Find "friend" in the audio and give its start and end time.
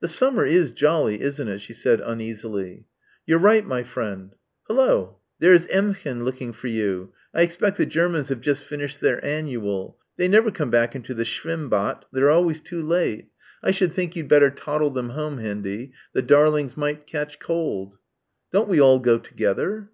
3.84-4.34